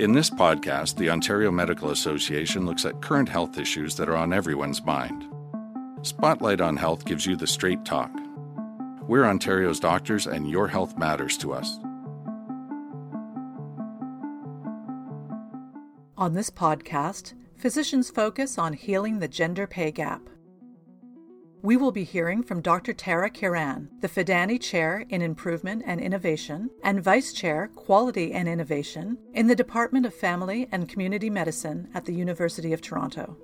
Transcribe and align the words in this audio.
In 0.00 0.12
this 0.12 0.30
podcast, 0.30 0.96
the 0.96 1.10
Ontario 1.10 1.50
Medical 1.50 1.90
Association 1.90 2.64
looks 2.64 2.86
at 2.86 3.02
current 3.02 3.28
health 3.28 3.58
issues 3.58 3.96
that 3.96 4.08
are 4.08 4.16
on 4.16 4.32
everyone's 4.32 4.82
mind. 4.82 5.26
Spotlight 6.00 6.62
on 6.62 6.78
Health 6.78 7.04
gives 7.04 7.26
you 7.26 7.36
the 7.36 7.46
straight 7.46 7.84
talk. 7.84 8.10
We're 9.02 9.26
Ontario's 9.26 9.78
doctors, 9.78 10.26
and 10.26 10.48
your 10.48 10.68
health 10.68 10.96
matters 10.96 11.36
to 11.36 11.52
us. 11.52 11.78
On 16.16 16.32
this 16.32 16.48
podcast, 16.48 17.34
physicians 17.58 18.08
focus 18.08 18.56
on 18.56 18.72
healing 18.72 19.18
the 19.18 19.28
gender 19.28 19.66
pay 19.66 19.90
gap. 19.90 20.22
We 21.62 21.76
will 21.76 21.92
be 21.92 22.04
hearing 22.04 22.42
from 22.42 22.62
Dr. 22.62 22.94
Tara 22.94 23.28
Kiran, 23.30 23.88
the 24.00 24.08
Fidani 24.08 24.58
Chair 24.58 25.04
in 25.10 25.20
Improvement 25.20 25.82
and 25.84 26.00
Innovation 26.00 26.70
and 26.82 27.04
Vice 27.04 27.34
Chair, 27.34 27.68
Quality 27.74 28.32
and 28.32 28.48
Innovation 28.48 29.18
in 29.34 29.46
the 29.46 29.54
Department 29.54 30.06
of 30.06 30.14
Family 30.14 30.68
and 30.72 30.88
Community 30.88 31.28
Medicine 31.28 31.88
at 31.92 32.06
the 32.06 32.14
University 32.14 32.72
of 32.72 32.80
Toronto. 32.80 33.36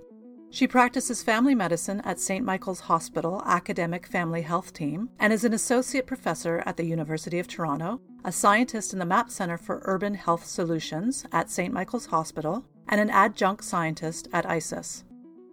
She 0.49 0.67
practices 0.67 1.23
family 1.23 1.55
medicine 1.55 2.01
at 2.05 2.19
St. 2.19 2.43
Michael's 2.43 2.81
Hospital 2.81 3.43
Academic 3.45 4.07
Family 4.07 4.41
Health 4.41 4.73
Team 4.73 5.11
and 5.19 5.31
is 5.31 5.45
an 5.45 5.53
associate 5.53 6.07
professor 6.07 6.63
at 6.65 6.79
the 6.79 6.87
University 6.87 7.39
of 7.39 7.49
Toronto, 7.49 8.01
a 8.25 8.33
scientist 8.33 8.95
in 8.95 8.99
the 8.99 9.05
MAP 9.05 9.31
Center 9.31 9.59
for 9.59 9.83
Urban 9.85 10.15
Health 10.15 10.47
Solutions 10.47 11.27
at 11.33 11.51
St. 11.51 11.75
Michael's 11.75 12.07
Hospital, 12.07 12.65
and 12.89 12.99
an 12.99 13.11
adjunct 13.11 13.63
scientist 13.65 14.29
at 14.33 14.47
ICES. 14.47 15.05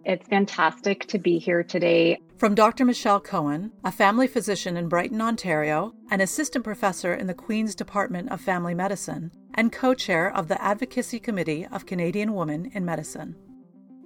It's 0.04 0.28
fantastic 0.28 1.06
to 1.06 1.18
be 1.18 1.38
here 1.38 1.62
today. 1.62 2.18
From 2.44 2.54
Dr. 2.54 2.84
Michelle 2.84 3.20
Cohen, 3.20 3.72
a 3.84 3.90
family 3.90 4.26
physician 4.26 4.76
in 4.76 4.86
Brighton, 4.86 5.22
Ontario, 5.22 5.94
an 6.10 6.20
assistant 6.20 6.62
professor 6.62 7.14
in 7.14 7.26
the 7.26 7.32
Queen's 7.32 7.74
Department 7.74 8.30
of 8.30 8.38
Family 8.38 8.74
Medicine, 8.74 9.30
and 9.54 9.72
co 9.72 9.94
chair 9.94 10.30
of 10.30 10.48
the 10.48 10.62
Advocacy 10.62 11.18
Committee 11.18 11.66
of 11.72 11.86
Canadian 11.86 12.34
Women 12.34 12.70
in 12.74 12.84
Medicine. 12.84 13.34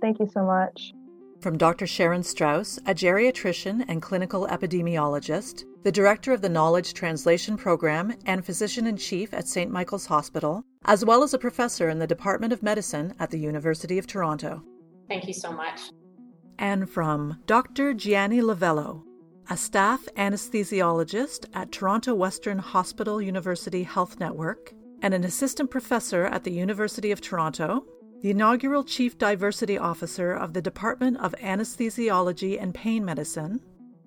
Thank 0.01 0.21
you 0.21 0.31
so 0.33 0.45
much. 0.45 0.93
From 1.41 1.59
Dr. 1.59 1.85
Sharon 1.89 2.23
Straus, 2.23 2.79
a 2.87 2.95
geriatrician 2.95 3.85
and 3.89 4.01
clinical 4.01 4.47
epidemiologist, 4.47 5.65
the 5.83 5.91
director 5.91 6.33
of 6.33 6.41
the 6.41 6.49
Knowledge 6.49 6.95
Translation 6.95 7.57
Program 7.57 8.15
and 8.25 8.47
physician 8.47 8.87
in 8.87 8.97
chief 8.97 9.35
at 9.35 9.49
St. 9.49 9.69
Michael's 9.69 10.07
Hospital, 10.07 10.63
as 10.85 11.05
well 11.05 11.25
as 11.25 11.35
a 11.35 11.39
professor 11.39 11.89
in 11.89 11.99
the 11.99 12.07
Department 12.07 12.53
of 12.53 12.63
Medicine 12.63 13.15
at 13.19 13.31
the 13.31 13.41
University 13.41 13.99
of 13.99 14.07
Toronto. 14.07 14.63
Thank 15.09 15.27
you 15.27 15.35
so 15.35 15.51
much. 15.51 15.91
And 16.59 16.91
from 16.91 17.39
Dr. 17.47 17.95
Gianni 17.95 18.41
Lorello, 18.41 19.05
a 19.49 19.57
staff 19.57 20.07
anesthesiologist 20.17 21.47
at 21.55 21.71
Toronto 21.71 22.15
Western 22.15 22.59
Hospital 22.59 23.23
University 23.23 23.85
Health 23.85 24.19
Network 24.19 24.75
and 25.01 25.15
an 25.15 25.23
assistant 25.25 25.71
professor 25.71 26.25
at 26.27 26.43
the 26.43 26.51
University 26.51 27.13
of 27.13 27.21
Toronto, 27.21 27.87
the 28.23 28.31
inaugural 28.31 28.83
Chief 28.83 29.17
Diversity 29.17 29.79
Officer 29.79 30.33
of 30.33 30.53
the 30.53 30.61
Department 30.61 31.17
of 31.19 31.33
Anesthesiology 31.41 32.61
and 32.61 32.75
Pain 32.75 33.05
Medicine, 33.05 33.61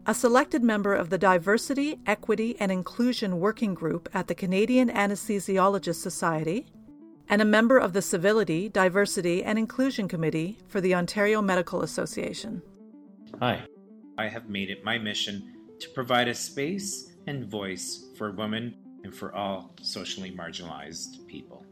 a 0.05 0.13
selected 0.13 0.61
member 0.61 0.93
of 0.93 1.09
the 1.09 1.17
Diversity, 1.17 1.99
Equity, 2.05 2.57
and 2.59 2.71
Inclusion 2.71 3.39
Working 3.39 3.73
Group 3.73 4.09
at 4.13 4.27
the 4.27 4.35
Canadian 4.35 4.89
Anesthesiologists 4.89 6.01
Society, 6.01 6.65
and 7.29 7.41
a 7.41 7.45
member 7.45 7.77
of 7.77 7.93
the 7.93 8.01
Civility, 8.01 8.69
Diversity, 8.69 9.43
and 9.43 9.57
Inclusion 9.57 10.07
Committee 10.07 10.59
for 10.67 10.81
the 10.81 10.95
Ontario 10.95 11.41
Medical 11.41 11.81
Association. 11.81 12.61
Hi, 13.39 13.63
I 14.17 14.27
have 14.27 14.49
made 14.49 14.69
it 14.69 14.83
my 14.83 14.97
mission 14.97 15.53
to 15.79 15.89
provide 15.89 16.27
a 16.27 16.35
space 16.35 17.13
and 17.27 17.45
voice 17.45 18.09
for 18.17 18.31
women 18.31 18.75
and 19.03 19.15
for 19.15 19.33
all 19.33 19.73
socially 19.81 20.31
marginalized 20.31 21.25
people. 21.27 21.65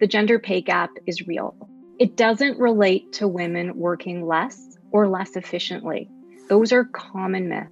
The 0.00 0.06
gender 0.06 0.38
pay 0.38 0.60
gap 0.60 0.90
is 1.06 1.26
real. 1.26 1.56
It 1.98 2.16
doesn't 2.16 2.58
relate 2.58 3.12
to 3.14 3.28
women 3.28 3.76
working 3.76 4.26
less 4.26 4.76
or 4.90 5.08
less 5.08 5.36
efficiently. 5.36 6.08
Those 6.48 6.72
are 6.72 6.84
common 6.84 7.48
myths. 7.48 7.70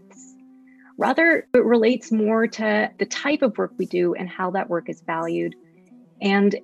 Rather, 0.98 1.46
it 1.54 1.64
relates 1.64 2.12
more 2.12 2.46
to 2.46 2.90
the 2.98 3.06
type 3.06 3.42
of 3.42 3.56
work 3.56 3.72
we 3.78 3.86
do 3.86 4.14
and 4.14 4.28
how 4.28 4.50
that 4.50 4.68
work 4.68 4.88
is 4.88 5.00
valued. 5.00 5.54
And 6.20 6.54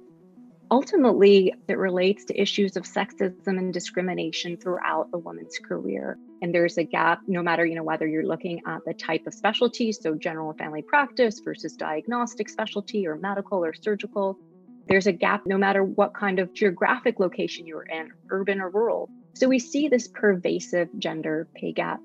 ultimately, 0.71 1.55
it 1.67 1.79
relates 1.79 2.25
to 2.27 2.41
issues 2.41 2.77
of 2.77 2.85
sexism 2.85 3.47
and 3.47 3.73
discrimination 3.73 4.57
throughout 4.57 5.09
a 5.13 5.19
woman's 5.19 5.59
career. 5.59 6.19
And 6.43 6.55
there's 6.55 6.79
a 6.79 6.85
gap, 6.85 7.21
no 7.27 7.43
matter 7.43 7.65
you 7.65 7.75
know 7.75 7.83
whether 7.83 8.07
you're 8.07 8.27
looking 8.27 8.61
at 8.67 8.85
the 8.85 8.95
type 8.95 9.27
of 9.27 9.35
specialty, 9.35 9.93
so 9.93 10.15
general 10.15 10.53
family 10.55 10.83
practice 10.83 11.41
versus 11.41 11.75
diagnostic 11.75 12.49
specialty 12.49 13.07
or 13.07 13.17
medical 13.17 13.65
or 13.65 13.73
surgical. 13.75 14.39
There's 14.89 15.07
a 15.07 15.13
gap 15.13 15.43
no 15.47 15.59
matter 15.59 15.83
what 15.83 16.15
kind 16.15 16.39
of 16.39 16.55
geographic 16.55 17.19
location 17.19 17.67
you're 17.67 17.83
in, 17.83 18.11
urban 18.31 18.61
or 18.61 18.71
rural. 18.71 19.11
So 19.35 19.49
we 19.49 19.59
see 19.59 19.89
this 19.89 20.09
pervasive 20.09 20.89
gender 20.99 21.49
pay 21.55 21.73
gap 21.73 22.01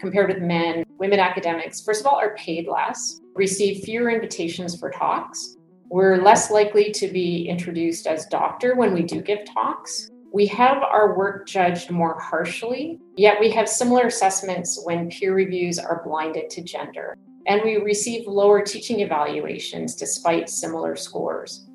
compared 0.00 0.28
with 0.28 0.42
men, 0.42 0.83
women 0.98 1.18
academics, 1.18 1.82
first 1.82 2.00
of 2.00 2.06
all, 2.06 2.18
are 2.18 2.34
paid 2.36 2.66
less, 2.68 3.20
receive 3.34 3.84
fewer 3.84 4.10
invitations 4.10 4.78
for 4.78 4.90
talks. 4.90 5.56
We're 5.88 6.22
less 6.22 6.50
likely 6.50 6.90
to 6.92 7.08
be 7.08 7.48
introduced 7.48 8.06
as 8.06 8.26
doctor 8.26 8.74
when 8.74 8.94
we 8.94 9.02
do 9.02 9.20
give 9.20 9.44
talks. 9.52 10.10
We 10.32 10.46
have 10.46 10.82
our 10.82 11.16
work 11.16 11.46
judged 11.46 11.90
more 11.90 12.18
harshly, 12.18 12.98
yet 13.16 13.38
we 13.38 13.50
have 13.50 13.68
similar 13.68 14.06
assessments 14.06 14.80
when 14.84 15.08
peer 15.08 15.34
reviews 15.34 15.78
are 15.78 16.02
blinded 16.04 16.50
to 16.50 16.62
gender. 16.62 17.16
And 17.46 17.62
we 17.62 17.76
receive 17.76 18.26
lower 18.26 18.62
teaching 18.62 19.00
evaluations 19.00 19.94
despite 19.94 20.48
similar 20.48 20.96
scores. 20.96 21.68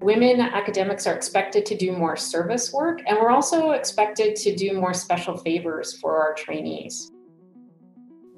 Women 0.00 0.40
academics 0.40 1.06
are 1.08 1.14
expected 1.14 1.66
to 1.66 1.76
do 1.76 1.90
more 1.90 2.16
service 2.16 2.72
work, 2.72 3.00
and 3.06 3.18
we're 3.18 3.30
also 3.30 3.70
expected 3.72 4.36
to 4.36 4.54
do 4.54 4.74
more 4.74 4.94
special 4.94 5.36
favors 5.38 5.98
for 5.98 6.18
our 6.18 6.34
trainees. 6.34 7.10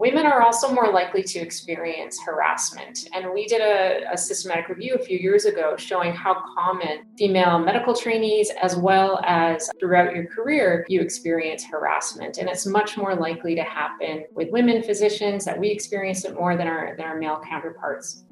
Women 0.01 0.25
are 0.25 0.41
also 0.41 0.73
more 0.73 0.91
likely 0.91 1.23
to 1.25 1.41
experience 1.41 2.19
harassment. 2.25 3.07
And 3.15 3.35
we 3.35 3.47
did 3.47 3.61
a, 3.61 4.11
a, 4.11 4.17
systematic 4.17 4.71
review 4.71 4.95
a 4.95 5.05
few 5.05 5.19
years 5.19 5.45
ago 5.45 5.77
showing 5.77 6.15
how 6.15 6.43
common 6.57 7.05
female 7.19 7.59
medical 7.59 7.95
trainees, 7.95 8.51
as 8.63 8.77
well 8.77 9.21
as 9.27 9.69
throughout 9.79 10.15
your 10.15 10.25
career, 10.25 10.87
you 10.89 11.03
experience 11.03 11.67
harassment. 11.71 12.39
And 12.39 12.49
it's 12.49 12.65
much 12.65 12.97
more 12.97 13.15
likely 13.15 13.55
to 13.57 13.63
happen 13.63 14.25
with 14.33 14.49
women 14.51 14.83
physicians 14.83 15.45
that 15.45 15.61
we 15.61 15.69
experience 15.69 16.25
it 16.25 16.35
more 16.35 16.57
than 16.57 16.67
our, 16.67 16.97
than 16.97 17.05
our 17.05 17.19
male 17.19 17.43
counterparts. 17.47 18.25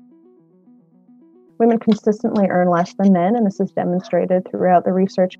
Women 1.58 1.78
consistently 1.80 2.46
earn 2.48 2.70
less 2.70 2.94
than 2.94 3.12
men, 3.12 3.36
and 3.36 3.46
this 3.46 3.60
is 3.60 3.72
demonstrated 3.72 4.48
throughout 4.50 4.86
the 4.86 4.92
research. 4.94 5.36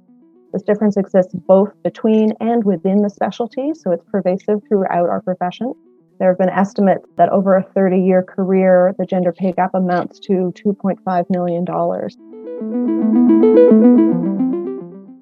This 0.52 0.62
difference 0.62 0.98
exists 0.98 1.32
both 1.32 1.72
between 1.82 2.34
and 2.40 2.64
within 2.64 3.00
the 3.00 3.08
specialty, 3.08 3.72
so 3.72 3.92
it's 3.92 4.04
pervasive 4.12 4.60
throughout 4.68 5.08
our 5.08 5.22
profession. 5.22 5.72
There 6.18 6.28
have 6.30 6.38
been 6.38 6.48
estimates 6.48 7.06
that 7.16 7.28
over 7.28 7.54
a 7.54 7.62
30 7.62 8.00
year 8.00 8.24
career, 8.24 8.92
the 8.98 9.06
gender 9.06 9.32
pay 9.32 9.52
gap 9.52 9.70
amounts 9.74 10.18
to 10.20 10.52
$2.5 10.56 11.30
million. 11.30 11.64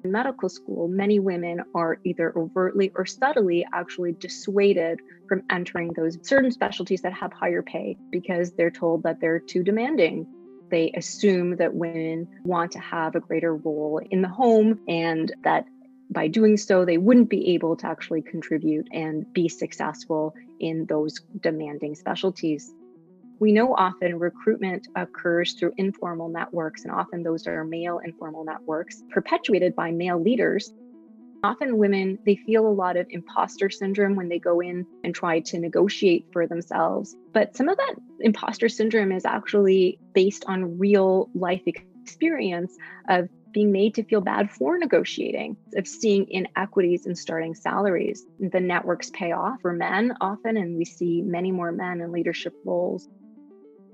In 0.03 0.11
medical 0.11 0.49
school, 0.49 0.87
many 0.87 1.19
women 1.19 1.61
are 1.75 1.99
either 2.03 2.33
overtly 2.35 2.91
or 2.95 3.05
subtly 3.05 3.63
actually 3.71 4.13
dissuaded 4.13 4.99
from 5.29 5.43
entering 5.51 5.93
those 5.95 6.17
certain 6.23 6.51
specialties 6.51 7.01
that 7.01 7.13
have 7.13 7.31
higher 7.31 7.61
pay 7.61 7.95
because 8.09 8.53
they're 8.53 8.71
told 8.71 9.03
that 9.03 9.19
they're 9.19 9.39
too 9.39 9.63
demanding. 9.63 10.25
They 10.71 10.91
assume 10.97 11.57
that 11.57 11.75
women 11.75 12.27
want 12.43 12.71
to 12.71 12.79
have 12.79 13.13
a 13.13 13.19
greater 13.19 13.55
role 13.55 14.01
in 14.09 14.23
the 14.23 14.29
home 14.29 14.79
and 14.87 15.31
that 15.43 15.65
by 16.09 16.27
doing 16.27 16.57
so, 16.57 16.85
they 16.85 16.97
wouldn't 16.97 17.29
be 17.29 17.53
able 17.53 17.75
to 17.77 17.87
actually 17.87 18.21
contribute 18.21 18.87
and 18.91 19.31
be 19.33 19.49
successful 19.49 20.33
in 20.59 20.85
those 20.87 21.19
demanding 21.41 21.95
specialties. 21.95 22.73
We 23.39 23.51
know 23.51 23.75
often 23.75 24.17
recruitment 24.17 24.87
occurs 24.95 25.53
through 25.53 25.73
informal 25.77 26.29
networks, 26.29 26.83
and 26.83 26.91
often 26.91 27.23
those 27.23 27.45
are 27.45 27.63
male 27.63 27.99
informal 28.03 28.43
networks 28.43 29.03
perpetuated 29.11 29.75
by 29.75 29.91
male 29.91 30.21
leaders. 30.21 30.73
Often, 31.43 31.77
women 31.77 32.17
they 32.25 32.35
feel 32.35 32.65
a 32.65 32.69
lot 32.69 32.97
of 32.97 33.05
imposter 33.11 33.69
syndrome 33.69 34.15
when 34.15 34.27
they 34.27 34.39
go 34.39 34.59
in 34.59 34.87
and 35.03 35.13
try 35.13 35.41
to 35.41 35.59
negotiate 35.59 36.25
for 36.33 36.47
themselves. 36.47 37.15
But 37.31 37.55
some 37.55 37.69
of 37.69 37.77
that 37.77 37.95
imposter 38.21 38.69
syndrome 38.69 39.11
is 39.11 39.23
actually 39.23 39.99
based 40.13 40.45
on 40.47 40.79
real 40.79 41.29
life 41.35 41.61
experience 41.67 42.75
of 43.07 43.29
being 43.51 43.71
made 43.71 43.95
to 43.95 44.03
feel 44.03 44.21
bad 44.21 44.51
for 44.51 44.77
negotiating, 44.77 45.57
of 45.75 45.87
seeing 45.87 46.29
inequities 46.29 47.05
in 47.05 47.15
starting 47.15 47.55
salaries. 47.55 48.25
The 48.39 48.59
networks 48.59 49.09
pay 49.09 49.31
off 49.31 49.61
for 49.61 49.73
men 49.73 50.15
often, 50.21 50.57
and 50.57 50.77
we 50.77 50.85
see 50.85 51.21
many 51.21 51.51
more 51.51 51.71
men 51.71 52.01
in 52.01 52.11
leadership 52.11 52.53
roles. 52.65 53.07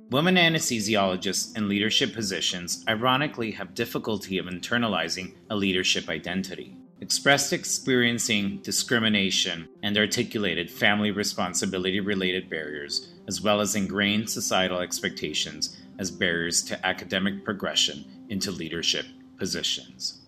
Women 0.09 0.35
anesthesiologists 0.35 1.57
in 1.57 1.67
leadership 1.67 2.13
positions 2.13 2.83
ironically 2.87 3.51
have 3.51 3.73
difficulty 3.73 4.37
of 4.37 4.45
internalizing 4.45 5.33
a 5.49 5.55
leadership 5.55 6.09
identity. 6.09 6.77
Expressed 7.01 7.51
experiencing 7.51 8.59
discrimination 8.61 9.67
and 9.81 9.97
articulated 9.97 10.69
family 10.69 11.11
responsibility 11.11 11.99
related 11.99 12.49
barriers, 12.49 13.13
as 13.27 13.41
well 13.41 13.59
as 13.59 13.75
ingrained 13.75 14.29
societal 14.29 14.79
expectations, 14.79 15.81
as 15.99 16.11
barriers 16.11 16.61
to 16.63 16.85
academic 16.85 17.43
progression 17.43 18.05
into 18.29 18.51
leadership 18.51 19.05
positions. 19.37 20.21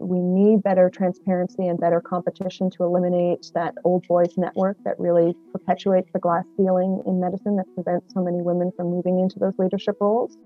We 0.00 0.18
need 0.20 0.62
better 0.62 0.90
transparency 0.90 1.66
and 1.66 1.78
better 1.78 2.00
competition 2.00 2.68
to 2.70 2.84
eliminate 2.84 3.46
that 3.54 3.74
old 3.84 4.06
boys 4.08 4.36
network 4.36 4.76
that 4.84 4.98
really 4.98 5.34
perpetuates 5.52 6.10
the 6.12 6.18
glass 6.18 6.44
ceiling 6.56 7.02
in 7.06 7.20
medicine 7.20 7.56
that 7.56 7.66
prevents 7.74 8.12
so 8.12 8.22
many 8.22 8.42
women 8.42 8.72
from 8.76 8.88
moving 8.88 9.20
into 9.20 9.38
those 9.38 9.58
leadership 9.58 9.96
roles. 10.00 10.36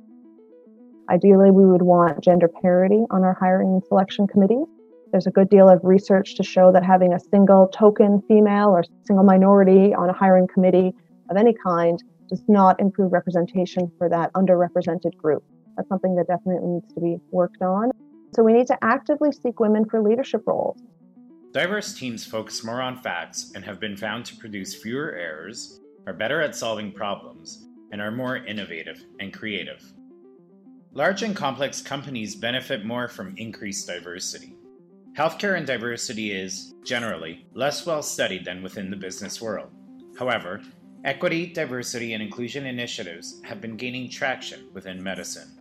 Ideally, 1.10 1.50
we 1.50 1.64
would 1.64 1.82
want 1.82 2.22
gender 2.22 2.48
parity 2.48 3.04
on 3.10 3.24
our 3.24 3.34
hiring 3.34 3.68
and 3.68 3.84
selection 3.84 4.26
committee. 4.26 4.62
There's 5.10 5.26
a 5.26 5.30
good 5.30 5.48
deal 5.48 5.68
of 5.68 5.80
research 5.82 6.34
to 6.36 6.42
show 6.42 6.70
that 6.72 6.84
having 6.84 7.14
a 7.14 7.20
single 7.20 7.68
token 7.68 8.22
female 8.28 8.68
or 8.68 8.84
single 9.06 9.24
minority 9.24 9.94
on 9.94 10.10
a 10.10 10.12
hiring 10.12 10.46
committee 10.46 10.92
of 11.30 11.36
any 11.38 11.54
kind 11.54 11.98
does 12.28 12.42
not 12.46 12.78
improve 12.78 13.12
representation 13.12 13.90
for 13.96 14.10
that 14.10 14.30
underrepresented 14.34 15.16
group. 15.16 15.42
That's 15.78 15.88
something 15.88 16.16
that 16.16 16.26
definitely 16.26 16.68
needs 16.68 16.92
to 16.94 17.00
be 17.00 17.20
worked 17.30 17.62
on. 17.62 17.92
So 18.34 18.42
we 18.42 18.52
need 18.52 18.66
to 18.66 18.76
actively 18.82 19.30
seek 19.32 19.60
women 19.60 19.84
for 19.84 20.02
leadership 20.02 20.42
roles. 20.44 20.82
Diverse 21.52 21.94
teams 21.94 22.26
focus 22.26 22.64
more 22.64 22.82
on 22.82 22.98
facts 22.98 23.52
and 23.54 23.64
have 23.64 23.80
been 23.80 23.96
found 23.96 24.26
to 24.26 24.36
produce 24.36 24.74
fewer 24.74 25.12
errors, 25.12 25.80
are 26.06 26.12
better 26.12 26.42
at 26.42 26.56
solving 26.56 26.90
problems, 26.92 27.68
and 27.92 28.02
are 28.02 28.10
more 28.10 28.36
innovative 28.38 29.02
and 29.20 29.32
creative. 29.32 29.82
Large 30.92 31.22
and 31.22 31.36
complex 31.36 31.80
companies 31.80 32.34
benefit 32.34 32.84
more 32.84 33.06
from 33.06 33.36
increased 33.36 33.86
diversity. 33.86 34.56
Healthcare 35.16 35.56
and 35.56 35.66
diversity 35.66 36.32
is, 36.32 36.74
generally, 36.84 37.46
less 37.54 37.86
well 37.86 38.02
studied 38.02 38.44
than 38.44 38.62
within 38.62 38.90
the 38.90 38.96
business 38.96 39.40
world. 39.40 39.70
However, 40.18 40.60
equity, 41.04 41.46
diversity, 41.46 42.14
and 42.14 42.22
inclusion 42.22 42.66
initiatives 42.66 43.40
have 43.44 43.60
been 43.60 43.76
gaining 43.76 44.10
traction 44.10 44.68
within 44.74 45.02
medicine. 45.02 45.58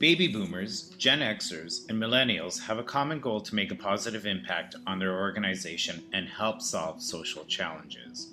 Baby 0.00 0.28
boomers, 0.28 0.94
Gen 0.96 1.18
Xers, 1.18 1.86
and 1.90 2.02
millennials 2.02 2.58
have 2.58 2.78
a 2.78 2.82
common 2.82 3.20
goal 3.20 3.42
to 3.42 3.54
make 3.54 3.70
a 3.70 3.74
positive 3.74 4.24
impact 4.24 4.74
on 4.86 4.98
their 4.98 5.20
organization 5.20 6.02
and 6.14 6.26
help 6.26 6.62
solve 6.62 7.02
social 7.02 7.44
challenges. 7.44 8.32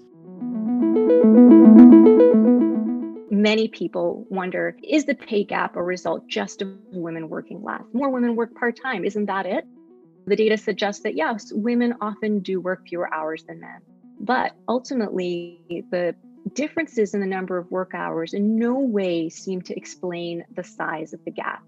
Many 3.30 3.68
people 3.68 4.26
wonder 4.30 4.78
is 4.82 5.04
the 5.04 5.14
pay 5.14 5.44
gap 5.44 5.76
a 5.76 5.84
result 5.84 6.26
just 6.30 6.62
of 6.62 6.70
women 6.94 7.28
working 7.28 7.62
less? 7.62 7.84
More 7.92 8.12
women 8.12 8.38
work 8.38 8.56
part 8.56 8.80
time. 8.82 9.04
Isn't 9.04 9.26
that 9.26 9.46
it? 9.46 9.66
The 10.26 10.38
data 10.38 10.58
suggests 10.58 11.04
that 11.04 11.16
yes, 11.16 11.52
women 11.52 11.96
often 12.00 12.40
do 12.40 12.62
work 12.62 12.88
fewer 12.88 13.14
hours 13.14 13.44
than 13.46 13.60
men. 13.60 13.82
But 14.22 14.54
ultimately, 14.70 15.60
the 15.92 16.16
differences 16.54 17.14
in 17.14 17.20
the 17.20 17.28
number 17.28 17.58
of 17.58 17.72
work 17.72 17.94
hours 17.94 18.34
in 18.34 18.58
no 18.58 18.80
way 18.80 19.30
seem 19.30 19.62
to 19.64 19.76
explain 19.76 20.44
the 20.56 20.64
size 20.64 21.14
of 21.14 21.24
the 21.26 21.32
gap. 21.32 21.64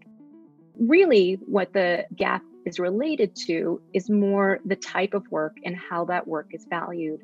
Really, 0.77 1.33
what 1.45 1.73
the 1.73 2.05
gap 2.15 2.43
is 2.65 2.79
related 2.79 3.35
to 3.47 3.81
is 3.93 4.09
more 4.09 4.59
the 4.65 4.75
type 4.75 5.13
of 5.13 5.29
work 5.31 5.57
and 5.63 5.75
how 5.75 6.05
that 6.05 6.27
work 6.27 6.47
is 6.51 6.65
valued. 6.69 7.21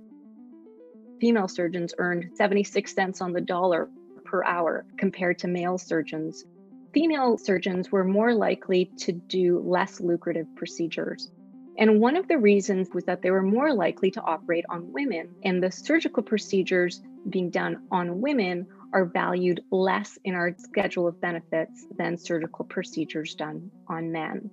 Female 1.22 1.48
surgeons 1.48 1.94
earned 1.98 2.32
76 2.36 2.94
cents 2.94 3.22
on 3.22 3.32
the 3.32 3.42
dollar 3.42 3.90
per 4.26 4.44
hour 4.44 4.86
compared 4.98 5.40
to 5.40 5.48
male 5.48 5.78
surgeons. 5.78 6.44
Female 6.94 7.38
surgeons 7.38 7.92
were 7.92 8.04
more 8.04 8.34
likely 8.34 8.92
to 8.98 9.12
do 9.12 9.60
less 9.60 10.00
lucrative 10.00 10.48
procedures. 10.56 11.32
And 11.78 12.00
one 12.00 12.16
of 12.16 12.28
the 12.28 12.38
reasons 12.38 12.90
was 12.94 13.04
that 13.06 13.22
they 13.22 13.32
were 13.32 13.44
more 13.44 13.74
likely 13.74 14.12
to 14.12 14.22
operate 14.22 14.66
on 14.70 14.94
women, 14.94 15.30
and 15.44 15.62
the 15.62 15.72
surgical 15.72 16.24
procedures 16.24 17.02
being 17.30 17.50
done 17.50 17.88
on 17.92 18.22
women 18.22 18.68
are 18.94 19.06
valued 19.06 19.62
less 19.72 20.18
in 20.24 20.36
our 20.36 20.56
schedule 20.58 21.08
of 21.08 21.20
benefits 21.20 21.86
than 21.98 22.18
surgical 22.18 22.64
procedures 22.64 23.36
done 23.36 23.70
on 23.90 24.12
men. 24.12 24.50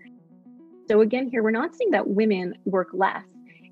So, 0.88 1.00
again, 1.00 1.28
here 1.28 1.44
we're 1.44 1.52
not 1.52 1.76
seeing 1.76 1.92
that 1.92 2.08
women 2.08 2.54
work 2.64 2.88
less. 2.92 3.24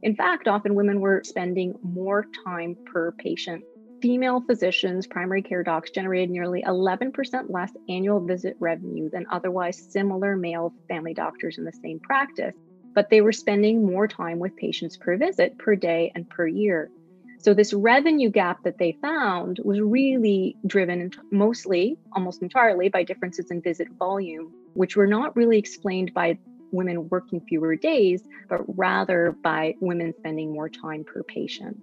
In 0.02 0.14
fact, 0.14 0.46
often 0.46 0.76
women 0.76 1.00
were 1.00 1.22
spending 1.24 1.74
more 1.82 2.26
time 2.44 2.76
per 2.86 3.10
patient. 3.12 3.64
Female 4.00 4.40
physicians, 4.40 5.06
primary 5.06 5.42
care 5.42 5.62
docs, 5.62 5.90
generated 5.90 6.30
nearly 6.30 6.62
11% 6.62 7.50
less 7.50 7.72
annual 7.88 8.24
visit 8.24 8.56
revenue 8.60 9.10
than 9.10 9.26
otherwise 9.30 9.76
similar 9.90 10.36
male 10.36 10.72
family 10.88 11.12
doctors 11.12 11.58
in 11.58 11.64
the 11.64 11.72
same 11.82 11.98
practice, 12.00 12.54
but 12.94 13.10
they 13.10 13.20
were 13.20 13.32
spending 13.32 13.84
more 13.84 14.06
time 14.06 14.38
with 14.38 14.56
patients 14.56 14.96
per 14.96 15.16
visit, 15.16 15.58
per 15.58 15.76
day, 15.76 16.12
and 16.14 16.28
per 16.28 16.46
year. 16.46 16.90
So, 17.38 17.54
this 17.54 17.72
revenue 17.72 18.30
gap 18.30 18.58
that 18.64 18.78
they 18.78 18.98
found 19.00 19.60
was 19.64 19.80
really 19.80 20.56
driven 20.66 21.10
mostly, 21.32 21.96
almost 22.12 22.42
entirely, 22.42 22.90
by 22.90 23.02
differences 23.02 23.50
in 23.50 23.62
visit 23.62 23.88
volume, 23.98 24.52
which 24.74 24.94
were 24.94 25.06
not 25.06 25.36
really 25.36 25.58
explained 25.58 26.12
by 26.14 26.38
women 26.70 27.08
working 27.08 27.40
fewer 27.48 27.76
days, 27.76 28.22
but 28.48 28.60
rather 28.76 29.34
by 29.42 29.74
women 29.80 30.12
spending 30.18 30.52
more 30.52 30.68
time 30.68 31.04
per 31.04 31.22
patient. 31.22 31.76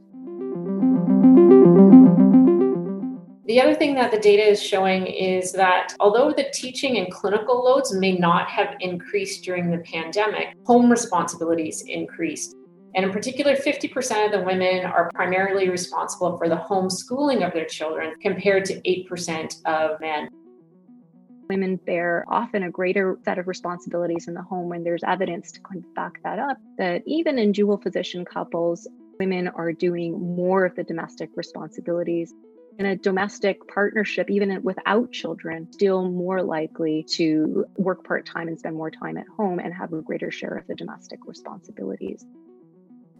The 3.48 3.62
other 3.62 3.76
thing 3.76 3.96
that 3.96 4.12
the 4.12 4.20
data 4.20 4.44
is 4.44 4.62
showing 4.62 5.08
is 5.08 5.54
that 5.54 5.94
although 6.02 6.34
the 6.34 6.50
teaching 6.54 6.98
and 6.98 7.10
clinical 7.10 7.64
loads 7.64 7.94
may 7.94 8.12
not 8.12 8.50
have 8.50 8.76
increased 8.82 9.46
during 9.46 9.72
the 9.72 9.78
pandemic, 9.78 10.54
home 10.66 10.92
responsibilities 10.92 11.82
increased. 11.88 12.58
And 12.94 13.06
in 13.06 13.12
particular, 13.14 13.56
50% 13.56 14.26
of 14.26 14.34
the 14.34 14.44
women 14.44 14.84
are 14.84 15.10
primarily 15.14 15.70
responsible 15.70 16.38
for 16.38 16.50
the 16.50 16.58
homeschooling 16.58 17.48
of 17.48 17.54
their 17.54 17.64
children 17.64 18.16
compared 18.22 18.66
to 18.66 18.82
8% 18.82 19.66
of 19.66 20.02
men. 20.02 20.28
Women 21.50 21.78
bear 21.78 22.26
often 22.28 22.64
a 22.64 22.70
greater 22.70 23.18
set 23.24 23.38
of 23.38 23.48
responsibilities 23.48 24.28
in 24.28 24.34
the 24.34 24.42
home 24.42 24.68
when 24.68 24.84
there's 24.84 25.04
evidence 25.06 25.54
to 25.54 25.62
kind 25.62 25.86
of 25.86 25.96
back 25.96 26.22
that 26.24 26.38
up. 26.38 26.58
That 26.80 27.02
even 27.06 27.40
in 27.40 27.54
dual 27.54 27.78
physician 27.78 28.26
couples, 28.26 28.90
women 29.22 29.48
are 29.48 29.72
doing 29.72 30.36
more 30.36 30.66
of 30.66 30.76
the 30.76 30.84
domestic 30.84 31.30
responsibilities. 31.38 32.34
In 32.79 32.85
a 32.85 32.95
domestic 32.95 33.68
partnership, 33.68 34.29
even 34.29 34.62
without 34.62 35.12
children, 35.12 35.68
still 35.71 36.09
more 36.12 36.44
likely 36.44 37.03
to 37.13 37.65
work 37.75 38.06
part 38.06 38.27
time 38.27 38.47
and 38.47 38.59
spend 38.59 38.75
more 38.75 38.91
time 38.91 39.18
at 39.18 39.25
home 39.35 39.59
and 39.59 39.74
have 39.74 39.94
a 39.94 40.01
greater 40.03 40.29
share 40.29 40.56
of 40.56 40.68
the 40.68 40.75
domestic 40.75 41.19
responsibilities. 41.25 42.24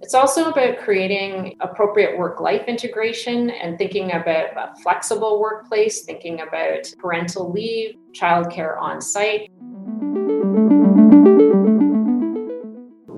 It's 0.01 0.13
also 0.13 0.51
about 0.51 0.77
creating 0.77 1.56
appropriate 1.59 2.19
work 2.19 2.39
life 2.39 2.65
integration 2.68 3.50
and 3.50 3.80
thinking 3.80 4.12
about 4.12 4.56
a 4.56 4.75
flexible 4.83 5.40
workplace, 5.40 6.06
thinking 6.06 6.42
about 6.42 6.94
parental 6.99 7.52
leave, 7.52 7.95
childcare 8.11 8.80
on 8.80 9.02
site. 9.02 9.49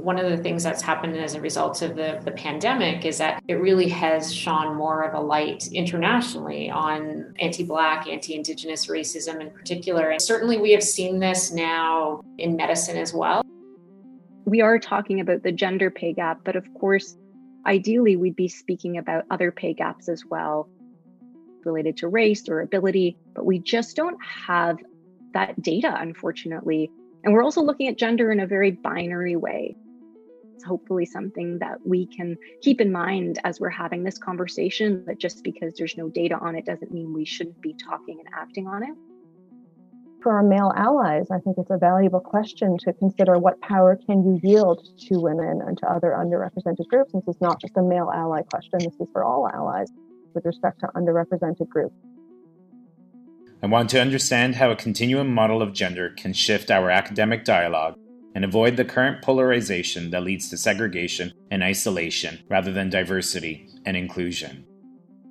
One 0.10 0.18
of 0.18 0.30
the 0.30 0.38
things 0.38 0.64
that's 0.64 0.82
happened 0.82 1.16
as 1.18 1.36
a 1.36 1.42
result 1.42 1.84
of 1.84 1.96
the, 1.96 2.20
the 2.26 2.32
pandemic 2.32 3.06
is 3.06 3.20
that 3.20 3.44
it 3.48 3.56
really 3.56 3.90
has 3.90 4.34
shone 4.34 4.76
more 4.76 5.04
of 5.04 5.14
a 5.14 5.20
light 5.20 5.68
internationally 5.72 6.70
on 6.72 7.36
anti 7.40 7.64
Black, 7.64 8.08
anti 8.08 8.34
Indigenous 8.34 8.88
racism 8.88 9.40
in 9.40 9.52
particular. 9.52 10.10
And 10.10 10.22
certainly 10.22 10.58
we 10.58 10.72
have 10.72 10.84
seen 10.84 11.20
this 11.20 11.52
now 11.52 12.22
in 12.38 12.56
medicine 12.56 12.98
as 12.98 13.14
well 13.14 13.44
we 14.50 14.62
are 14.62 14.80
talking 14.80 15.20
about 15.20 15.44
the 15.44 15.52
gender 15.52 15.92
pay 15.92 16.14
gap, 16.14 16.40
but 16.44 16.56
of 16.56 16.66
course, 16.74 17.16
ideally, 17.66 18.16
we'd 18.16 18.36
be 18.36 18.48
speaking 18.48 18.98
about 18.98 19.26
other 19.30 19.52
pay 19.52 19.74
gaps 19.74 20.10
as 20.10 20.24
well 20.26 20.68
related 21.66 21.98
to 21.98 22.08
race 22.08 22.48
or 22.50 22.62
ability, 22.62 23.18
but 23.36 23.46
we 23.46 23.60
just 23.60 23.96
don't 23.96 24.18
have 24.24 24.78
that 25.34 25.62
data, 25.62 25.94
unfortunately. 26.00 26.90
And 27.24 27.34
we're 27.34 27.44
also 27.44 27.62
looking 27.62 27.88
at 27.88 27.98
gender 27.98 28.32
in 28.32 28.40
a 28.40 28.48
very 28.48 28.72
binary 28.72 29.36
way. 29.36 29.76
It's 30.60 30.66
hopefully 30.66 31.06
something 31.06 31.60
that 31.60 31.78
we 31.86 32.06
can 32.06 32.36
keep 32.62 32.82
in 32.82 32.92
mind 32.92 33.40
as 33.46 33.62
we're 33.62 33.70
having 33.70 34.04
this 34.04 34.18
conversation 34.18 35.06
that 35.06 35.18
just 35.18 35.42
because 35.42 35.74
there's 35.78 35.96
no 35.96 36.10
data 36.10 36.38
on 36.38 36.54
it 36.54 36.66
doesn't 36.66 36.92
mean 36.92 37.14
we 37.14 37.24
shouldn't 37.24 37.62
be 37.62 37.74
talking 37.76 38.20
and 38.20 38.28
acting 38.36 38.68
on 38.68 38.84
it 38.84 38.94
for 40.22 40.34
our 40.34 40.44
male 40.44 40.74
allies, 40.76 41.28
I 41.32 41.40
think 41.40 41.58
it's 41.58 41.70
a 41.72 41.78
valuable 41.78 42.20
question 42.20 42.78
to 42.80 42.92
consider 42.92 43.40
what 43.40 43.62
power 43.62 43.98
can 44.06 44.22
you 44.26 44.38
yield 44.44 44.86
to 45.08 45.18
women 45.18 45.62
and 45.66 45.78
to 45.78 45.90
other 45.90 46.10
underrepresented 46.10 46.90
groups. 46.90 47.14
This 47.14 47.26
is 47.26 47.40
not 47.40 47.62
just 47.62 47.78
a 47.78 47.82
male 47.82 48.12
ally 48.14 48.42
question, 48.42 48.80
this 48.80 49.00
is 49.00 49.08
for 49.14 49.24
all 49.24 49.48
allies 49.48 49.88
with 50.34 50.46
respect 50.46 50.82
to 50.82 50.88
underrepresented 50.88 51.70
groups. 51.70 51.96
I 53.64 53.68
want 53.68 53.90
to 53.92 54.02
understand 54.02 54.56
how 54.56 54.72
a 54.72 54.76
continuum 54.76 55.34
model 55.34 55.62
of 55.62 55.72
gender 55.72 56.10
can 56.10 56.34
shift 56.34 56.70
our 56.70 56.90
academic 56.90 57.46
dialogue 57.46 57.96
and 58.36 58.46
avoid 58.46 58.78
the 58.78 58.86
current 58.86 59.22
polarization 59.22 60.12
that 60.12 60.24
leads 60.24 60.50
to 60.50 60.58
segregation 60.58 61.34
and 61.52 61.64
isolation 61.64 62.40
rather 62.50 62.72
than 62.72 62.90
diversity 62.90 63.68
and 63.86 63.98
inclusion. 63.98 64.66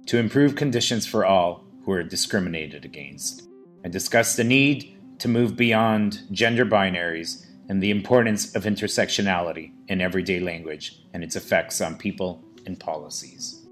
To 0.06 0.18
improve 0.18 0.56
conditions 0.56 1.06
for 1.06 1.24
all 1.24 1.64
who 1.84 1.92
are 1.92 2.02
discriminated 2.02 2.84
against 2.84 3.48
and 3.84 3.92
discuss 3.92 4.36
the 4.36 4.44
need 4.44 4.96
to 5.18 5.28
move 5.28 5.56
beyond 5.56 6.20
gender 6.30 6.64
binaries 6.64 7.46
and 7.68 7.82
the 7.82 7.90
importance 7.90 8.54
of 8.54 8.64
intersectionality 8.64 9.72
in 9.88 10.00
everyday 10.00 10.40
language 10.40 11.02
and 11.12 11.22
its 11.22 11.36
effects 11.36 11.80
on 11.80 11.96
people 11.96 12.42
and 12.66 12.80
policies. 12.80 13.66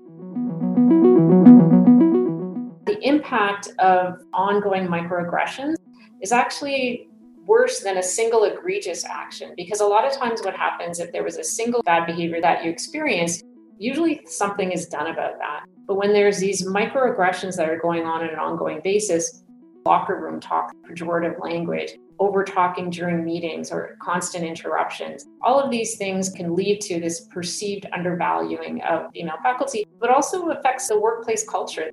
The 2.87 2.99
impact 3.03 3.69
of 3.79 4.21
ongoing 4.33 4.87
microaggressions 4.87 5.77
is 6.23 6.33
actually 6.33 7.09
worse 7.47 7.81
than 7.81 7.97
a 7.97 8.03
single 8.03 8.45
egregious 8.45 9.05
action. 9.05 9.55
Because 9.57 9.81
a 9.81 9.87
lot 9.87 10.05
of 10.05 10.13
times 10.13 10.43
what 10.43 10.55
happens 10.55 10.99
if 10.99 11.13
there 11.13 11.25
was 11.25 11.37
a 11.37 11.45
single 11.45 11.83
bad 11.83 12.07
behavior 12.07 12.41
that 12.41 12.65
you 12.65 12.71
experienced 12.71 13.45
usually 13.79 14.21
something 14.27 14.73
is 14.73 14.87
done 14.87 15.09
about 15.09 15.39
that. 15.39 15.65
But 15.87 15.97
when 15.97 16.13
there's 16.13 16.39
these 16.39 16.67
microaggressions 16.67 17.57
that 17.57 17.69
are 17.69 17.79
going 17.79 18.05
on 18.05 18.23
on 18.23 18.29
an 18.29 18.39
ongoing 18.39 18.81
basis 18.83 19.43
locker 19.87 20.21
room 20.21 20.41
talk 20.41 20.75
pejorative 20.91 21.41
language 21.41 21.93
over 22.19 22.43
talking 22.43 22.91
during 22.91 23.25
meetings 23.25 23.71
or 23.71 23.97
constant 24.03 24.43
interruptions 24.43 25.27
all 25.43 25.61
of 25.61 25.71
these 25.71 25.97
things 25.97 26.29
can 26.29 26.57
lead 26.57 26.81
to 26.81 26.99
this 26.99 27.29
perceived 27.33 27.87
undervaluing 27.93 28.83
of 28.83 29.09
female 29.13 29.37
faculty 29.45 29.87
but 30.01 30.11
also 30.11 30.49
affects 30.49 30.89
the 30.89 30.99
workplace 30.99 31.49
culture. 31.49 31.91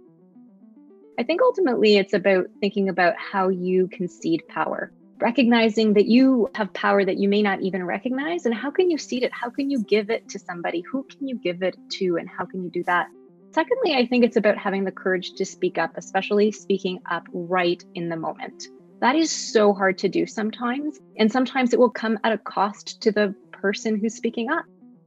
I 1.19 1.23
think 1.23 1.41
ultimately 1.43 1.97
it's 1.97 2.13
about 2.13 2.47
thinking 2.59 2.89
about 2.89 3.13
how 3.15 3.49
you 3.49 3.87
concede 3.89 4.41
power 4.47 4.91
recognizing 5.23 5.93
that 5.93 6.05
you 6.05 6.49
have 6.53 6.73
power 6.73 7.03
that 7.03 7.17
you 7.17 7.29
may 7.29 7.41
not 7.41 7.61
even 7.61 7.85
recognize? 7.85 8.45
And 8.45 8.53
how 8.53 8.69
can 8.69 8.91
you 8.91 8.97
cede 8.97 9.23
it? 9.23 9.31
How 9.31 9.49
can 9.49 9.69
you 9.69 9.81
give 9.81 10.09
it 10.09 10.27
to 10.29 10.37
somebody? 10.37 10.81
Who 10.81 11.03
can 11.03 11.29
you 11.29 11.37
give 11.37 11.63
it 11.63 11.77
to 11.91 12.17
and 12.17 12.27
how 12.29 12.45
can 12.45 12.61
you 12.61 12.69
do 12.69 12.83
that? 12.83 13.07
Secondly 13.51 13.93
i 13.93 14.05
think 14.05 14.25
it's 14.25 14.35
about 14.35 14.57
having 14.57 14.83
the 14.83 14.91
courage 14.91 15.33
to 15.35 15.45
speak 15.45 15.77
up 15.77 15.91
especially 15.95 16.51
speaking 16.51 16.99
up 17.09 17.23
right 17.31 17.81
in 17.95 18.09
the 18.09 18.17
moment. 18.17 18.67
That 18.99 19.15
is 19.15 19.31
so 19.31 19.73
hard 19.73 19.97
to 19.99 20.09
do 20.09 20.25
sometimes 20.25 20.99
and 21.17 21.31
sometimes 21.31 21.71
it 21.71 21.79
will 21.79 21.95
come 22.03 22.19
at 22.23 22.33
a 22.33 22.37
cost 22.37 23.01
to 23.03 23.11
the 23.11 23.33
person 23.51 23.97
who's 23.99 24.15
speaking 24.15 24.51
up. 24.51 24.65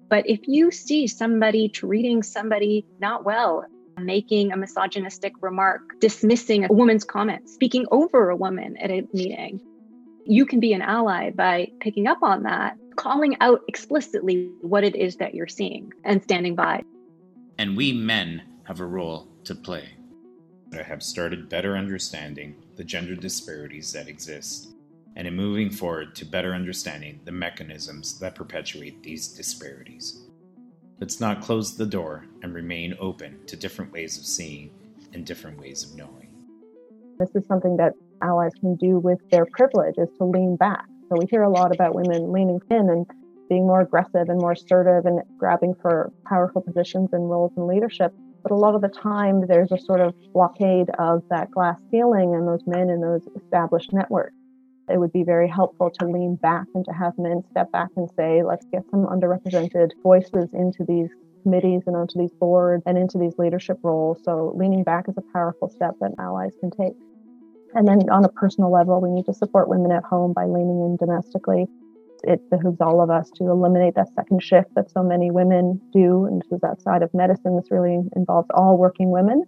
But 0.08 0.28
if 0.30 0.40
you 0.46 0.70
see 0.70 1.08
somebody 1.08 1.68
treating 1.68 2.22
somebody 2.22 2.86
not 3.00 3.24
well 3.24 3.66
making 3.98 4.52
a 4.52 4.56
misogynistic 4.56 5.32
remark, 5.40 5.82
dismissing 6.00 6.64
a 6.64 6.72
woman's 6.72 7.04
comment, 7.04 7.48
speaking 7.48 7.86
over 7.90 8.30
a 8.30 8.36
woman 8.36 8.76
at 8.76 8.90
a 8.90 9.02
meeting, 9.12 9.60
you 10.26 10.44
can 10.44 10.60
be 10.60 10.72
an 10.72 10.82
ally 10.82 11.30
by 11.30 11.68
picking 11.80 12.06
up 12.06 12.22
on 12.22 12.42
that, 12.42 12.76
calling 12.96 13.36
out 13.40 13.60
explicitly 13.68 14.50
what 14.60 14.84
it 14.84 14.96
is 14.96 15.16
that 15.16 15.34
you're 15.34 15.46
seeing 15.46 15.92
and 16.04 16.22
standing 16.22 16.54
by. 16.54 16.82
And 17.58 17.76
we 17.76 17.92
men 17.92 18.42
have 18.64 18.80
a 18.80 18.86
role 18.86 19.28
to 19.44 19.54
play. 19.54 19.88
I 20.76 20.82
have 20.82 21.02
started 21.02 21.48
better 21.48 21.76
understanding 21.76 22.56
the 22.74 22.84
gender 22.84 23.14
disparities 23.14 23.92
that 23.92 24.08
exist, 24.08 24.74
and 25.14 25.26
in 25.26 25.34
moving 25.34 25.70
forward 25.70 26.14
to 26.16 26.26
better 26.26 26.54
understanding 26.54 27.20
the 27.24 27.32
mechanisms 27.32 28.18
that 28.18 28.34
perpetuate 28.34 29.02
these 29.02 29.28
disparities. 29.28 30.26
Let's 31.00 31.20
not 31.20 31.40
close 31.40 31.76
the 31.76 31.86
door 31.86 32.26
and 32.42 32.52
remain 32.52 32.96
open 32.98 33.46
to 33.46 33.56
different 33.56 33.92
ways 33.92 34.18
of 34.18 34.24
seeing 34.24 34.70
and 35.12 35.24
different 35.24 35.58
ways 35.58 35.84
of 35.84 35.96
knowing. 35.96 36.28
This 37.18 37.34
is 37.34 37.46
something 37.46 37.76
that 37.76 37.92
allies 38.22 38.52
can 38.60 38.76
do 38.76 38.98
with 38.98 39.18
their 39.30 39.46
privilege 39.52 39.94
is 39.98 40.08
to 40.18 40.24
lean 40.24 40.56
back. 40.56 40.84
So 41.08 41.16
we 41.18 41.26
hear 41.30 41.42
a 41.42 41.50
lot 41.50 41.74
about 41.74 41.94
women 41.94 42.32
leaning 42.32 42.60
in 42.70 42.90
and 42.90 43.06
being 43.48 43.66
more 43.66 43.80
aggressive 43.80 44.28
and 44.28 44.40
more 44.40 44.52
assertive 44.52 45.06
and 45.06 45.20
grabbing 45.38 45.74
for 45.80 46.12
powerful 46.26 46.62
positions 46.62 47.10
and 47.12 47.30
roles 47.30 47.52
in 47.56 47.66
leadership. 47.66 48.12
But 48.42 48.52
a 48.52 48.56
lot 48.56 48.74
of 48.74 48.82
the 48.82 48.88
time, 48.88 49.46
there's 49.46 49.72
a 49.72 49.78
sort 49.78 50.00
of 50.00 50.14
blockade 50.32 50.90
of 50.98 51.22
that 51.30 51.50
glass 51.50 51.78
ceiling 51.90 52.34
and 52.34 52.46
those 52.46 52.66
men 52.66 52.90
in 52.90 53.00
those 53.00 53.22
established 53.36 53.92
networks. 53.92 54.34
It 54.88 54.98
would 54.98 55.12
be 55.12 55.24
very 55.24 55.48
helpful 55.48 55.90
to 55.98 56.06
lean 56.06 56.36
back 56.36 56.66
and 56.74 56.84
to 56.84 56.92
have 56.92 57.12
men 57.18 57.42
step 57.50 57.72
back 57.72 57.88
and 57.96 58.08
say, 58.16 58.42
let's 58.44 58.66
get 58.72 58.84
some 58.90 59.04
underrepresented 59.06 59.90
voices 60.02 60.48
into 60.52 60.84
these 60.86 61.10
committees 61.42 61.82
and 61.86 61.96
onto 61.96 62.18
these 62.18 62.32
boards 62.40 62.82
and 62.86 62.96
into 62.96 63.18
these 63.18 63.34
leadership 63.38 63.78
roles. 63.82 64.18
So 64.24 64.52
leaning 64.56 64.84
back 64.84 65.08
is 65.08 65.16
a 65.16 65.32
powerful 65.32 65.68
step 65.68 65.94
that 66.00 66.12
allies 66.18 66.52
can 66.60 66.70
take. 66.70 66.94
And 67.74 67.86
then 67.86 68.08
on 68.10 68.24
a 68.24 68.28
personal 68.28 68.72
level, 68.72 69.00
we 69.00 69.10
need 69.10 69.26
to 69.26 69.34
support 69.34 69.68
women 69.68 69.92
at 69.92 70.04
home 70.04 70.32
by 70.32 70.44
leaning 70.44 70.80
in 70.80 70.96
domestically. 70.96 71.66
It 72.24 72.48
behooves 72.50 72.80
all 72.80 73.02
of 73.02 73.10
us 73.10 73.30
to 73.36 73.44
eliminate 73.44 73.94
that 73.96 74.08
second 74.14 74.42
shift 74.42 74.74
that 74.74 74.90
so 74.90 75.02
many 75.02 75.30
women 75.30 75.80
do. 75.92 76.24
And 76.26 76.40
this 76.40 76.52
is 76.52 76.64
outside 76.64 77.02
of 77.02 77.12
medicine. 77.12 77.56
This 77.56 77.70
really 77.70 78.00
involves 78.16 78.48
all 78.54 78.78
working 78.78 79.10
women. 79.10 79.44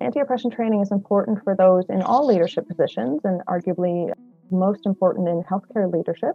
Anti 0.00 0.20
oppression 0.20 0.50
training 0.50 0.80
is 0.80 0.90
important 0.90 1.42
for 1.44 1.54
those 1.54 1.84
in 1.88 2.02
all 2.02 2.26
leadership 2.26 2.66
positions 2.66 3.20
and 3.24 3.40
arguably 3.46 4.12
most 4.50 4.86
important 4.86 5.28
in 5.28 5.42
healthcare 5.44 5.92
leadership. 5.92 6.34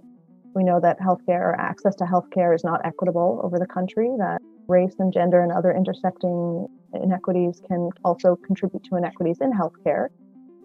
We 0.56 0.64
know 0.64 0.80
that 0.80 1.00
healthcare 1.00 1.56
access 1.58 1.96
to 1.98 2.06
healthcare 2.06 2.56
is 2.56 2.64
not 2.64 2.82
equitable 2.86 3.42
over 3.44 3.60
the 3.60 3.68
country, 3.68 4.10
that 4.18 4.42
race 4.68 4.96
and 5.00 5.14
gender 5.14 5.42
and 5.42 5.52
other 5.52 5.72
intersecting 5.72 6.68
inequities 6.94 7.62
can 7.68 7.90
also 8.04 8.36
contribute 8.36 8.84
to 8.86 8.96
inequities 8.96 9.38
in 9.42 9.52
healthcare. 9.52 10.08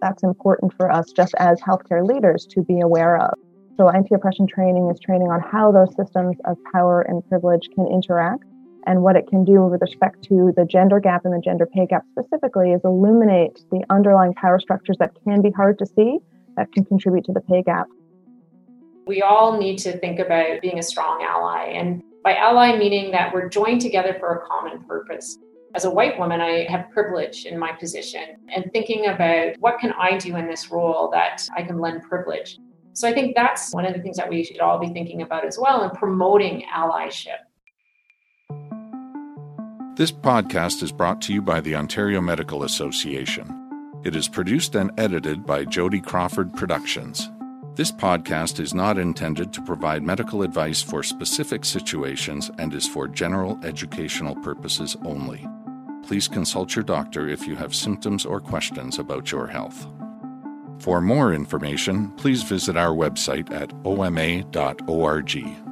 That's 0.01 0.23
important 0.23 0.73
for 0.75 0.91
us 0.91 1.11
just 1.11 1.33
as 1.39 1.59
healthcare 1.61 2.07
leaders 2.07 2.45
to 2.51 2.61
be 2.61 2.79
aware 2.79 3.17
of. 3.17 3.33
So, 3.77 3.89
anti 3.89 4.13
oppression 4.15 4.47
training 4.47 4.89
is 4.89 4.99
training 4.99 5.29
on 5.29 5.39
how 5.41 5.71
those 5.71 5.95
systems 5.95 6.37
of 6.45 6.57
power 6.71 7.01
and 7.01 7.27
privilege 7.27 7.69
can 7.75 7.87
interact 7.87 8.43
and 8.85 9.01
what 9.01 9.15
it 9.15 9.27
can 9.27 9.43
do 9.45 9.63
with 9.65 9.81
respect 9.81 10.23
to 10.23 10.53
the 10.55 10.65
gender 10.65 10.99
gap 10.99 11.25
and 11.25 11.33
the 11.33 11.39
gender 11.39 11.65
pay 11.65 11.85
gap 11.85 12.03
specifically 12.11 12.71
is 12.71 12.81
illuminate 12.83 13.59
the 13.71 13.83
underlying 13.89 14.33
power 14.33 14.59
structures 14.59 14.97
that 14.99 15.11
can 15.23 15.41
be 15.41 15.51
hard 15.51 15.79
to 15.79 15.85
see 15.85 16.19
that 16.57 16.71
can 16.71 16.85
contribute 16.85 17.25
to 17.25 17.31
the 17.31 17.41
pay 17.41 17.63
gap. 17.63 17.87
We 19.07 19.21
all 19.21 19.57
need 19.59 19.77
to 19.79 19.97
think 19.97 20.19
about 20.19 20.61
being 20.61 20.79
a 20.79 20.83
strong 20.83 21.25
ally. 21.27 21.71
And 21.73 22.03
by 22.23 22.35
ally, 22.35 22.77
meaning 22.77 23.11
that 23.11 23.33
we're 23.33 23.49
joined 23.49 23.81
together 23.81 24.15
for 24.19 24.35
a 24.35 24.47
common 24.47 24.83
purpose. 24.83 25.37
As 25.75 25.85
a 25.85 25.89
white 25.89 26.19
woman, 26.19 26.39
I 26.39 26.65
have 26.69 26.91
privilege 26.91 27.45
in 27.45 27.57
my 27.57 27.71
position 27.71 28.37
and 28.55 28.71
thinking 28.71 29.07
about 29.07 29.55
what 29.59 29.79
can 29.79 29.91
I 29.93 30.17
do 30.19 30.35
in 30.35 30.45
this 30.45 30.69
role 30.69 31.09
that 31.13 31.47
I 31.57 31.63
can 31.63 31.79
lend 31.79 32.03
privilege. 32.03 32.59
So 32.93 33.07
I 33.07 33.13
think 33.13 33.35
that's 33.35 33.73
one 33.73 33.83
of 33.83 33.95
the 33.95 33.99
things 33.99 34.17
that 34.17 34.29
we 34.29 34.43
should 34.43 34.59
all 34.59 34.77
be 34.77 34.89
thinking 34.89 35.23
about 35.23 35.45
as 35.45 35.57
well 35.57 35.81
and 35.81 35.91
promoting 35.93 36.63
allyship. 36.71 37.39
This 39.95 40.11
podcast 40.11 40.83
is 40.83 40.91
brought 40.91 41.21
to 41.23 41.33
you 41.33 41.41
by 41.41 41.59
the 41.59 41.73
Ontario 41.75 42.21
Medical 42.21 42.63
Association. 42.63 43.59
It 44.03 44.15
is 44.15 44.27
produced 44.27 44.75
and 44.75 44.91
edited 44.99 45.43
by 45.43 45.65
Jody 45.65 46.01
Crawford 46.01 46.53
Productions. 46.53 47.31
This 47.73 47.91
podcast 47.91 48.59
is 48.59 48.75
not 48.75 48.99
intended 48.99 49.51
to 49.53 49.61
provide 49.63 50.03
medical 50.03 50.43
advice 50.43 50.83
for 50.83 51.01
specific 51.01 51.65
situations 51.65 52.51
and 52.59 52.71
is 52.75 52.87
for 52.87 53.07
general 53.07 53.59
educational 53.63 54.35
purposes 54.35 54.95
only. 55.03 55.47
Please 56.03 56.27
consult 56.27 56.75
your 56.75 56.83
doctor 56.83 57.27
if 57.27 57.47
you 57.47 57.55
have 57.55 57.73
symptoms 57.73 58.25
or 58.25 58.39
questions 58.39 58.99
about 58.99 59.31
your 59.31 59.47
health. 59.47 59.87
For 60.79 60.99
more 61.01 61.33
information, 61.33 62.11
please 62.11 62.43
visit 62.43 62.75
our 62.75 62.93
website 62.93 63.51
at 63.51 63.71
oma.org. 63.85 65.62